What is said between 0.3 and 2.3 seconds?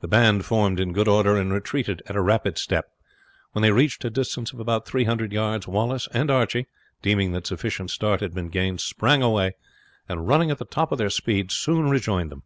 formed in good order and retreated at a